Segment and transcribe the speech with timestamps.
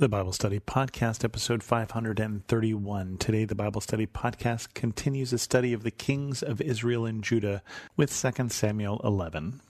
[0.00, 3.16] The Bible Study Podcast, episode 531.
[3.16, 7.64] Today, the Bible Study Podcast continues a study of the kings of Israel and Judah
[7.96, 9.60] with 2 Samuel 11.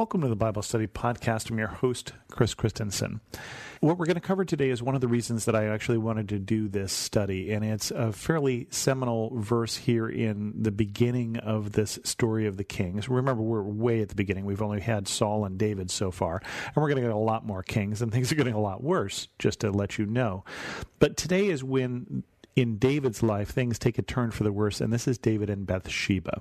[0.00, 1.50] Welcome to the Bible Study Podcast.
[1.50, 3.20] I'm your host, Chris Christensen.
[3.80, 6.30] What we're going to cover today is one of the reasons that I actually wanted
[6.30, 11.72] to do this study, and it's a fairly seminal verse here in the beginning of
[11.72, 13.10] this story of the kings.
[13.10, 14.46] Remember, we're way at the beginning.
[14.46, 17.44] We've only had Saul and David so far, and we're going to get a lot
[17.44, 20.46] more kings, and things are getting a lot worse, just to let you know.
[20.98, 22.24] But today is when
[22.56, 25.66] in David's life, things take a turn for the worse, and this is David and
[25.66, 26.40] Bathsheba.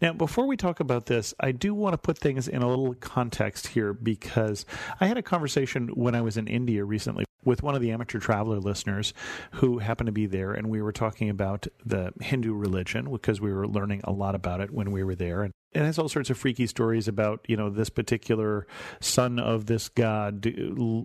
[0.00, 2.94] Now, before we talk about this, I do want to put things in a little
[2.94, 4.64] context here because
[5.00, 8.18] I had a conversation when I was in India recently with one of the amateur
[8.18, 9.14] traveler listeners
[9.52, 13.52] who happened to be there, and we were talking about the Hindu religion because we
[13.52, 15.42] were learning a lot about it when we were there.
[15.42, 18.66] And it has all sorts of freaky stories about you know this particular
[19.00, 20.52] son of this god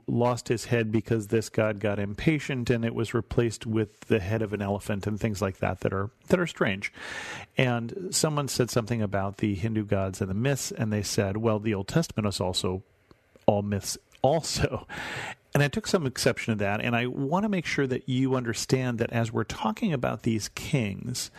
[0.07, 4.41] lost his head because this god got impatient and it was replaced with the head
[4.41, 6.91] of an elephant and things like that that are that are strange
[7.57, 11.59] and someone said something about the hindu gods and the myths and they said well
[11.59, 12.81] the old testament is also
[13.45, 14.87] all myths also
[15.55, 16.81] and I took some exception to that.
[16.81, 20.49] And I want to make sure that you understand that as we're talking about these
[20.49, 21.31] kings,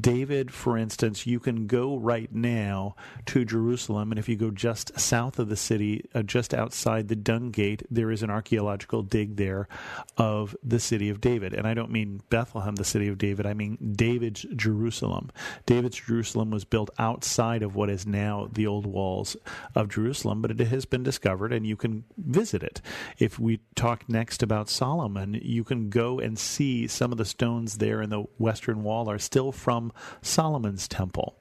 [0.00, 4.98] David, for instance, you can go right now to Jerusalem, and if you go just
[4.98, 9.36] south of the city, uh, just outside the Dung Gate, there is an archaeological dig
[9.36, 9.68] there
[10.16, 11.52] of the city of David.
[11.52, 15.30] And I don't mean Bethlehem, the city of David, I mean David's Jerusalem.
[15.66, 19.36] David's Jerusalem was built outside of what is now the old walls
[19.74, 22.80] of Jerusalem, but it has been discovered, and you can visit it.
[23.18, 27.78] If we talk next about Solomon, you can go and see some of the stones
[27.78, 29.92] there in the western wall are still from
[30.22, 31.36] Solomon's temple.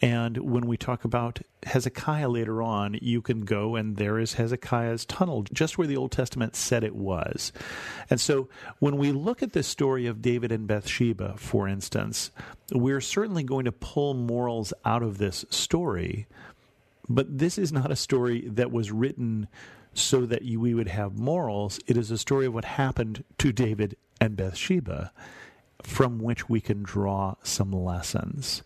[0.00, 5.04] And when we talk about Hezekiah later on, you can go and there is Hezekiah's
[5.04, 7.52] tunnel, just where the Old Testament said it was.
[8.08, 8.48] And so
[8.78, 12.30] when we look at the story of David and Bathsheba, for instance,
[12.72, 16.28] we're certainly going to pull morals out of this story.
[17.08, 19.48] But this is not a story that was written
[19.94, 21.80] so that we would have morals.
[21.88, 25.10] It is a story of what happened to David and Bathsheba
[25.82, 28.62] from which we can draw some lessons.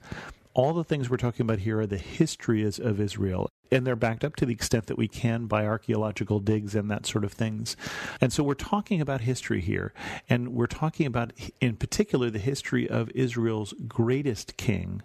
[0.54, 4.22] All the things we're talking about here are the histories of Israel, and they're backed
[4.22, 7.74] up to the extent that we can by archaeological digs and that sort of things.
[8.20, 9.94] And so we're talking about history here,
[10.28, 15.02] and we're talking about, in particular, the history of Israel's greatest king,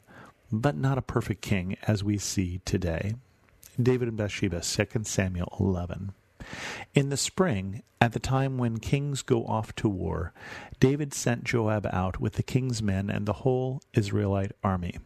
[0.51, 3.15] but not a perfect king as we see today.
[3.81, 6.11] David and Bathsheba, 2 Samuel 11.
[6.93, 10.33] In the spring, at the time when kings go off to war,
[10.79, 14.97] David sent Joab out with the king's men and the whole Israelite army.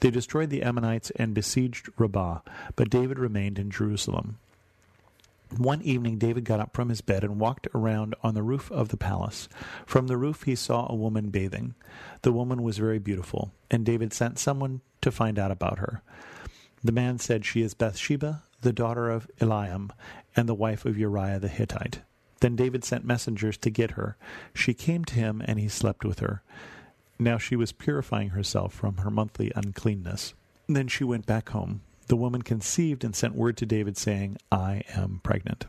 [0.00, 2.40] They destroyed the Ammonites and besieged Rabbah,
[2.76, 4.38] but David remained in Jerusalem.
[5.56, 8.88] One evening David got up from his bed and walked around on the roof of
[8.88, 9.48] the palace.
[9.86, 11.74] From the roof he saw a woman bathing.
[12.22, 16.02] The woman was very beautiful, and David sent someone to find out about her.
[16.84, 19.90] The man said, She is Bathsheba, the daughter of Eliam,
[20.38, 22.00] and the wife of Uriah the Hittite.
[22.40, 24.16] Then David sent messengers to get her.
[24.54, 26.42] She came to him, and he slept with her.
[27.18, 30.34] Now she was purifying herself from her monthly uncleanness.
[30.68, 31.82] Then she went back home.
[32.06, 35.66] The woman conceived and sent word to David, saying, I am pregnant.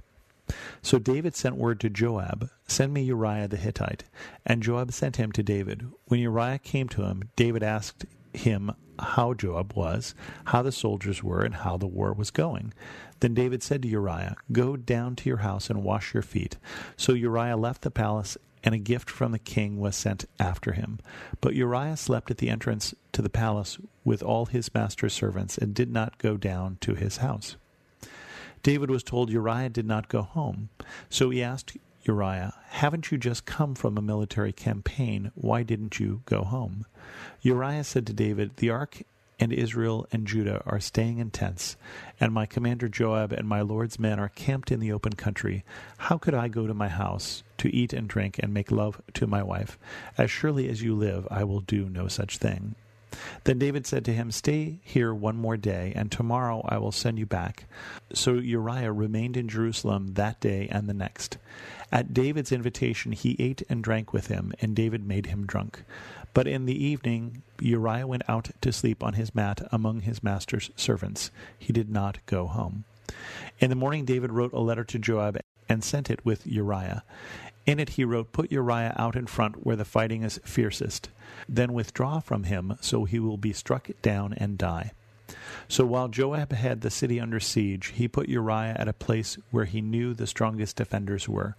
[0.81, 4.03] So David sent word to Joab, Send me Uriah the Hittite.
[4.45, 5.87] And Joab sent him to David.
[6.05, 10.13] When Uriah came to him, David asked him how Joab was,
[10.45, 12.73] how the soldiers were, and how the war was going.
[13.19, 16.57] Then David said to Uriah, Go down to your house and wash your feet.
[16.97, 20.99] So Uriah left the palace, and a gift from the king was sent after him.
[21.41, 25.73] But Uriah slept at the entrance to the palace with all his master's servants, and
[25.73, 27.55] did not go down to his house.
[28.63, 30.69] David was told Uriah did not go home.
[31.09, 35.31] So he asked Uriah, Haven't you just come from a military campaign?
[35.35, 36.85] Why didn't you go home?
[37.41, 39.03] Uriah said to David, The ark
[39.39, 41.77] and Israel and Judah are staying in tents,
[42.19, 45.63] and my commander Joab and my lord's men are camped in the open country.
[45.97, 49.27] How could I go to my house to eat and drink and make love to
[49.27, 49.77] my wife?
[50.17, 52.75] As surely as you live, I will do no such thing.
[53.43, 57.17] Then David said to him, Stay here one more day, and tomorrow I will send
[57.17, 57.65] you back.
[58.13, 61.37] So Uriah remained in Jerusalem that day and the next.
[61.91, 65.83] At David's invitation, he ate and drank with him, and David made him drunk.
[66.33, 70.69] But in the evening, Uriah went out to sleep on his mat among his master's
[70.75, 71.31] servants.
[71.57, 72.85] He did not go home.
[73.59, 77.03] In the morning, David wrote a letter to Joab and sent it with Uriah.
[77.65, 81.09] In it he wrote, Put Uriah out in front where the fighting is fiercest.
[81.47, 84.91] Then withdraw from him, so he will be struck down and die.
[85.67, 89.65] So while Joab had the city under siege, he put Uriah at a place where
[89.65, 91.55] he knew the strongest defenders were.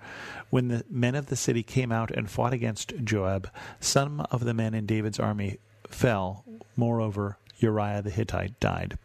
[0.51, 4.55] When the men of the city came out and fought against Joab, some of the
[4.55, 5.59] men in David's army
[5.89, 6.45] fell.
[6.77, 8.99] Moreover, Uriah the Hittite died.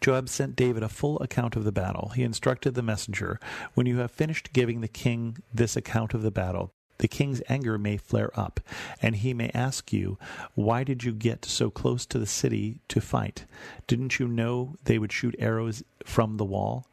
[0.00, 2.12] Joab sent David a full account of the battle.
[2.14, 3.38] He instructed the messenger,
[3.74, 7.78] When you have finished giving the king this account of the battle, the king's anger
[7.78, 8.60] may flare up,
[9.00, 10.18] and he may ask you,
[10.54, 13.44] Why did you get so close to the city to fight?
[13.86, 16.86] Didn't you know they would shoot arrows from the wall?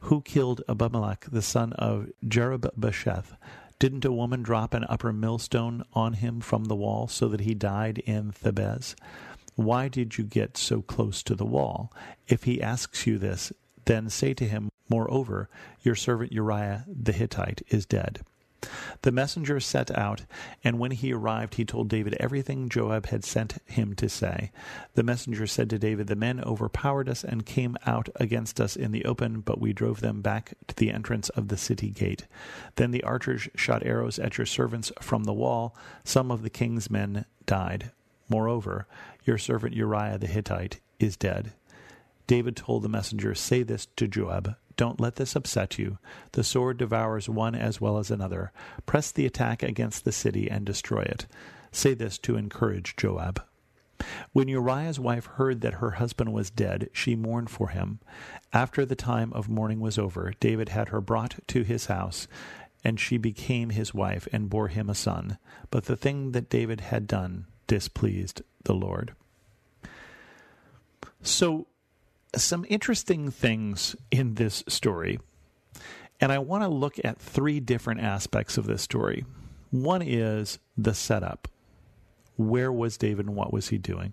[0.00, 3.36] Who killed Abimelech, the son of Jerubbesheth?
[3.78, 7.54] Didn't a woman drop an upper millstone on him from the wall so that he
[7.54, 8.94] died in Thebez?
[9.54, 11.92] Why did you get so close to the wall?
[12.28, 13.52] If he asks you this,
[13.84, 15.48] then say to him, Moreover,
[15.82, 18.20] your servant Uriah the Hittite is dead.
[19.02, 20.24] The messenger set out,
[20.64, 24.50] and when he arrived, he told David everything Joab had sent him to say.
[24.94, 28.92] The messenger said to David, The men overpowered us and came out against us in
[28.92, 32.26] the open, but we drove them back to the entrance of the city gate.
[32.76, 35.76] Then the archers shot arrows at your servants from the wall.
[36.04, 37.92] Some of the king's men died.
[38.28, 38.86] Moreover,
[39.24, 41.52] your servant Uriah the Hittite is dead.
[42.26, 45.98] David told the messenger, Say this to Joab don't let this upset you.
[46.32, 48.52] The sword devours one as well as another.
[48.84, 51.26] Press the attack against the city and destroy it.
[51.72, 53.42] Say this to encourage Joab.
[54.32, 58.00] When Uriah's wife heard that her husband was dead, she mourned for him.
[58.52, 62.28] After the time of mourning was over, David had her brought to his house,
[62.84, 65.38] and she became his wife and bore him a son.
[65.70, 69.14] But the thing that David had done displeased the Lord.
[71.22, 71.66] So
[72.34, 75.18] some interesting things in this story.
[76.20, 79.24] And I want to look at three different aspects of this story.
[79.70, 81.48] One is the setup.
[82.36, 84.12] Where was David and what was he doing?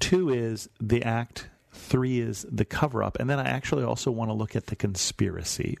[0.00, 1.48] Two is the act.
[1.72, 3.18] Three is the cover up.
[3.18, 5.78] And then I actually also want to look at the conspiracy.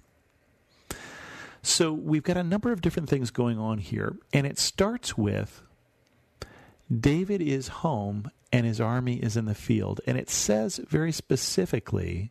[1.62, 4.16] So we've got a number of different things going on here.
[4.32, 5.62] And it starts with
[6.90, 10.00] David is home and his army is in the field.
[10.06, 12.30] And it says very specifically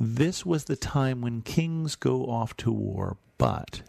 [0.00, 3.82] this was the time when kings go off to war, but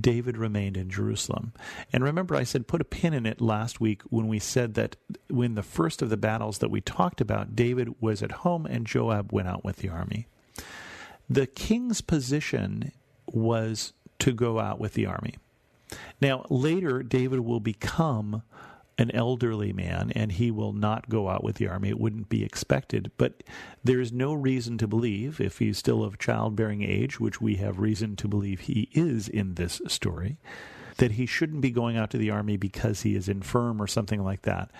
[0.00, 1.52] David remained in Jerusalem.
[1.92, 4.96] And remember, I said put a pin in it last week when we said that
[5.28, 8.86] when the first of the battles that we talked about, David was at home and
[8.86, 10.26] Joab went out with the army.
[11.28, 12.92] The king's position
[13.26, 15.36] was to go out with the army.
[16.20, 18.42] Now, later, David will become
[18.98, 21.90] an elderly man and he will not go out with the army.
[21.90, 23.10] It wouldn't be expected.
[23.18, 23.42] But
[23.84, 27.78] there is no reason to believe, if he's still of childbearing age, which we have
[27.78, 30.38] reason to believe he is in this story,
[30.96, 34.24] that he shouldn't be going out to the army because he is infirm or something
[34.24, 34.70] like that.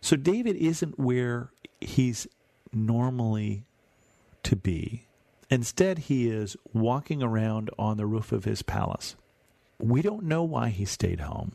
[0.00, 1.50] So David isn't where
[1.80, 2.26] he's
[2.72, 3.64] normally
[4.44, 5.04] to be.
[5.50, 9.16] Instead, he is walking around on the roof of his palace.
[9.78, 11.52] We don't know why he stayed home.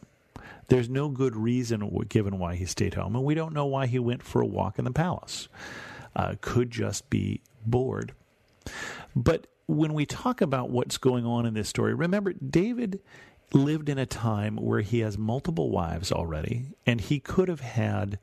[0.68, 4.00] There's no good reason given why he stayed home, and we don't know why he
[4.00, 5.48] went for a walk in the palace.
[6.16, 8.14] Uh, could just be bored.
[9.16, 13.02] But when we talk about what's going on in this story, remember, David
[13.52, 18.20] lived in a time where he has multiple wives already, and he could have had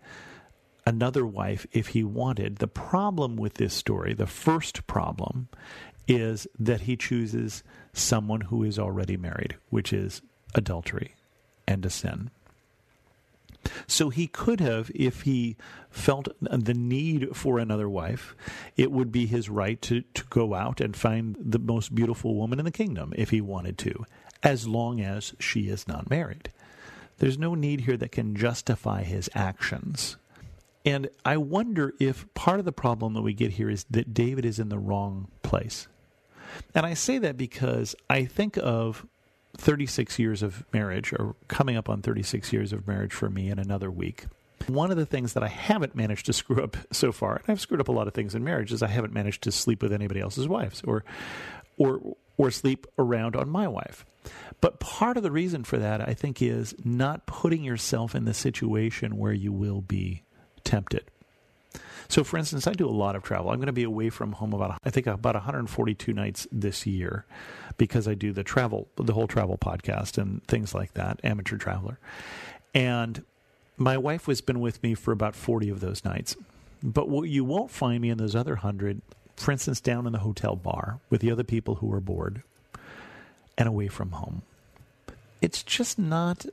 [0.87, 2.56] another wife if he wanted.
[2.56, 5.49] The problem with this story, the first problem,
[6.09, 10.23] is that he chooses someone who is already married, which is
[10.54, 11.14] adultery
[11.71, 12.31] and a sin.
[13.87, 15.57] So he could have, if he
[15.91, 18.35] felt the need for another wife,
[18.77, 22.59] it would be his right to, to go out and find the most beautiful woman
[22.59, 24.07] in the kingdom if he wanted to,
[24.43, 26.50] as long as she is not married.
[27.19, 30.17] There's no need here that can justify his actions.
[30.87, 34.47] And I wonder if part of the problem that we get here is that David
[34.47, 35.87] is in the wrong place.
[36.75, 39.07] And I say that because I think of
[39.61, 43.59] 36 years of marriage, or coming up on 36 years of marriage for me in
[43.59, 44.25] another week.
[44.67, 47.61] One of the things that I haven't managed to screw up so far, and I've
[47.61, 49.93] screwed up a lot of things in marriage, is I haven't managed to sleep with
[49.93, 51.05] anybody else's wives or
[51.76, 52.00] or
[52.37, 54.05] or sleep around on my wife.
[54.61, 58.35] But part of the reason for that, I think, is not putting yourself in the
[58.35, 60.23] situation where you will be
[60.64, 61.11] tempted.
[62.11, 63.50] So, for instance, I do a lot of travel.
[63.50, 67.25] I'm going to be away from home about, I think, about 142 nights this year
[67.76, 72.00] because I do the travel, the whole travel podcast and things like that, amateur traveler.
[72.75, 73.25] And
[73.76, 76.35] my wife has been with me for about 40 of those nights.
[76.83, 79.02] But what you won't find me in those other 100,
[79.37, 82.43] for instance, down in the hotel bar with the other people who are bored,
[83.57, 84.43] and away from home.
[85.40, 86.45] It's just not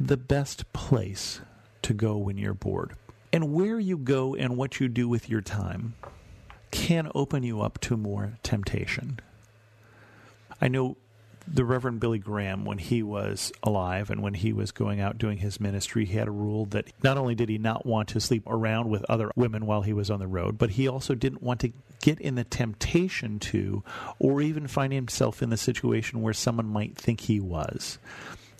[0.00, 1.40] the best place
[1.82, 2.94] to go when you're bored.
[3.36, 5.92] And where you go and what you do with your time
[6.70, 9.20] can open you up to more temptation.
[10.58, 10.96] I know
[11.46, 15.36] the Reverend Billy Graham, when he was alive and when he was going out doing
[15.36, 18.44] his ministry, he had a rule that not only did he not want to sleep
[18.46, 21.60] around with other women while he was on the road, but he also didn't want
[21.60, 23.84] to get in the temptation to,
[24.18, 27.98] or even find himself in the situation where someone might think he was.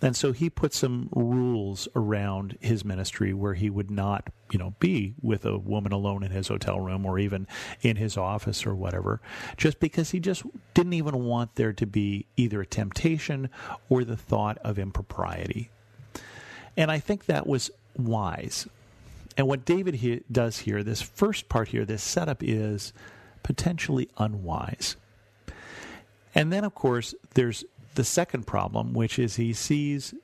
[0.02, 4.74] And so he put some rules around his ministry where he would not, you know,
[4.78, 7.46] be with a woman alone in his hotel room or even
[7.80, 9.20] in his office or whatever,
[9.56, 10.42] just because he just
[10.74, 13.48] didn't even want there to be either a temptation
[13.88, 15.70] or the thought of impropriety.
[16.76, 18.68] And I think that was wise.
[19.38, 22.92] And what David he- does here, this first part here, this setup is
[23.42, 24.96] potentially unwise.
[26.34, 27.64] And then, of course, there's
[27.96, 30.14] the second problem, which is he sees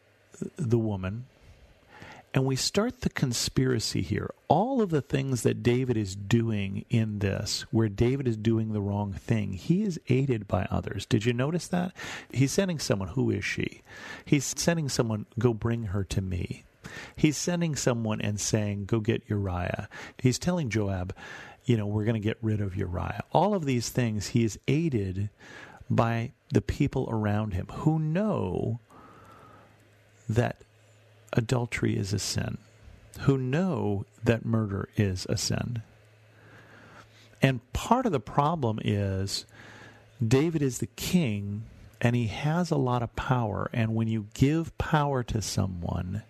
[0.57, 1.26] the woman,
[2.35, 4.33] and we start the conspiracy here.
[4.49, 8.81] All of the things that David is doing in this, where David is doing the
[8.81, 11.05] wrong thing, he is aided by others.
[11.05, 11.93] Did you notice that?
[12.31, 13.83] He's sending someone, who is she?
[14.25, 16.64] He's sending someone, go bring her to me.
[17.17, 19.88] He's sending someone and saying, go get Uriah.
[20.19, 21.14] He's telling Joab,
[21.64, 23.23] you know, we're going to get rid of Uriah.
[23.33, 25.29] All of these things he is aided
[25.96, 28.80] by the people around him who know
[30.28, 30.62] that
[31.34, 32.58] adultery is a sin,
[33.20, 35.82] who know that murder is a sin.
[37.42, 39.44] And part of the problem is
[40.26, 41.64] David is the king
[42.00, 43.68] and he has a lot of power.
[43.72, 46.22] And when you give power to someone,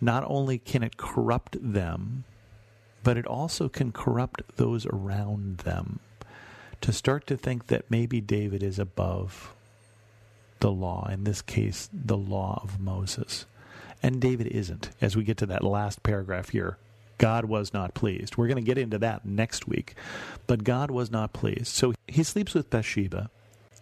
[0.00, 2.24] not only can it corrupt them,
[3.02, 6.00] but it also can corrupt those around them
[6.80, 9.54] to start to think that maybe David is above
[10.60, 13.46] the law, in this case, the law of Moses.
[14.02, 16.78] And David isn't, as we get to that last paragraph here.
[17.18, 18.36] God was not pleased.
[18.36, 19.94] We're going to get into that next week.
[20.46, 21.66] But God was not pleased.
[21.66, 23.28] So he sleeps with Bathsheba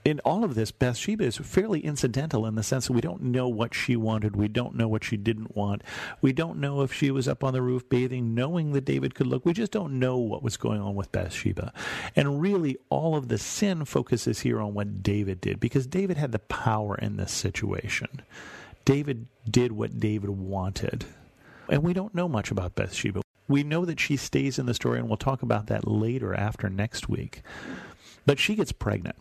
[0.08, 3.46] in all of this, Bathsheba is fairly incidental in the sense that we don't know
[3.46, 4.36] what she wanted.
[4.36, 5.82] We don't know what she didn't want.
[6.22, 9.26] We don't know if she was up on the roof bathing, knowing that David could
[9.26, 9.44] look.
[9.44, 11.74] We just don't know what was going on with Bathsheba.
[12.16, 16.32] And really, all of the sin focuses here on what David did because David had
[16.32, 18.22] the power in this situation.
[18.86, 21.04] David did what David wanted.
[21.68, 23.20] And we don't know much about Bathsheba.
[23.46, 26.70] We know that she stays in the story, and we'll talk about that later after
[26.70, 27.42] next week.
[28.24, 29.16] But she gets pregnant.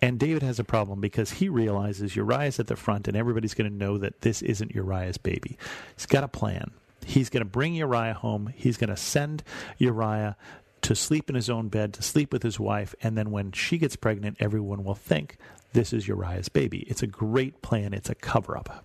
[0.00, 3.70] And David has a problem because he realizes Uriah's at the front and everybody's going
[3.70, 5.58] to know that this isn't Uriah's baby.
[5.96, 6.70] He's got a plan.
[7.04, 8.52] He's going to bring Uriah home.
[8.54, 9.42] He's going to send
[9.78, 10.36] Uriah
[10.82, 13.78] to sleep in his own bed, to sleep with his wife, and then when she
[13.78, 15.36] gets pregnant, everyone will think
[15.72, 16.80] this is Uriah's baby.
[16.88, 18.84] It's a great plan, it's a cover up.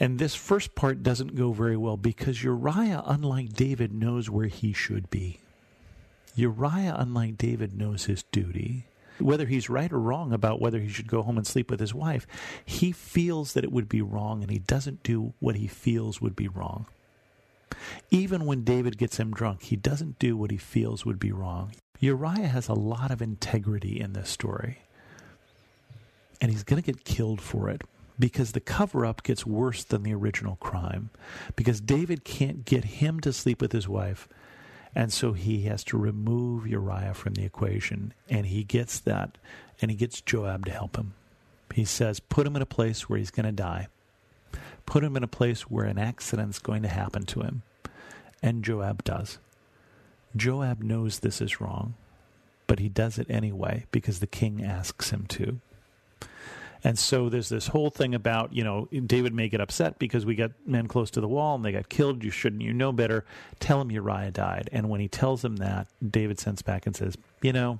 [0.00, 4.72] And this first part doesn't go very well because Uriah, unlike David, knows where he
[4.72, 5.38] should be.
[6.34, 8.86] Uriah, unlike David, knows his duty
[9.18, 11.94] whether he's right or wrong about whether he should go home and sleep with his
[11.94, 12.26] wife,
[12.64, 16.36] he feels that it would be wrong and he doesn't do what he feels would
[16.36, 16.86] be wrong.
[18.10, 21.72] Even when David gets him drunk, he doesn't do what he feels would be wrong.
[22.00, 24.78] Uriah has a lot of integrity in this story.
[26.40, 27.82] And he's going to get killed for it
[28.18, 31.10] because the cover up gets worse than the original crime.
[31.54, 34.28] Because David can't get him to sleep with his wife
[34.94, 38.12] and so he has to remove Uriah from the equation.
[38.28, 39.38] And he gets that,
[39.80, 41.14] and he gets Joab to help him.
[41.74, 43.88] He says, put him in a place where he's going to die.
[44.84, 47.62] Put him in a place where an accident's going to happen to him.
[48.42, 49.38] And Joab does.
[50.36, 51.94] Joab knows this is wrong,
[52.66, 55.60] but he does it anyway because the king asks him to.
[56.84, 60.34] And so there's this whole thing about, you know, David may get upset because we
[60.34, 62.24] got men close to the wall and they got killed.
[62.24, 63.24] You shouldn't, you know better.
[63.60, 64.68] Tell him Uriah died.
[64.72, 67.78] And when he tells him that, David sends back and says, you know,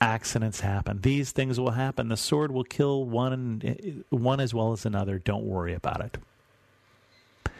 [0.00, 1.00] accidents happen.
[1.02, 2.08] These things will happen.
[2.08, 5.18] The sword will kill one, eh, one as well as another.
[5.18, 7.52] Don't worry about it.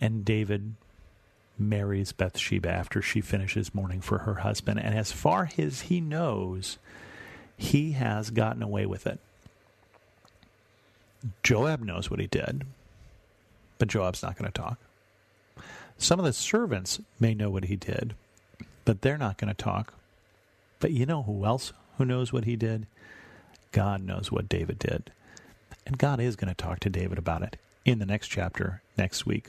[0.00, 0.74] And David
[1.58, 4.78] marries Bathsheba after she finishes mourning for her husband.
[4.78, 6.78] And as far as he knows,
[7.56, 9.18] he has gotten away with it.
[11.42, 12.64] Joab knows what he did,
[13.78, 14.78] but Joab's not going to talk.
[15.96, 18.14] Some of the servants may know what he did,
[18.84, 19.94] but they're not going to talk.
[20.80, 22.86] But you know who else who knows what he did?
[23.72, 25.10] God knows what David did.
[25.84, 29.26] And God is going to talk to David about it in the next chapter next
[29.26, 29.48] week.